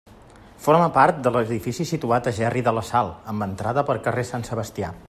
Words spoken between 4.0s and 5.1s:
carrer Sant Sebastià.